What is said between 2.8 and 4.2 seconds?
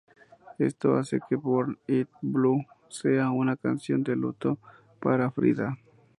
sea una canción de